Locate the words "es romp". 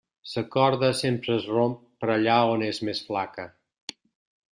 1.41-1.75